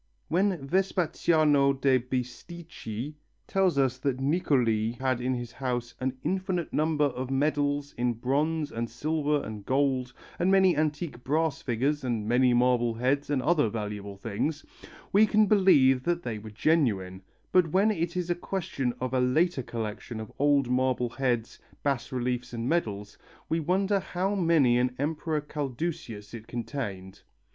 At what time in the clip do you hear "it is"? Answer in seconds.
17.91-18.31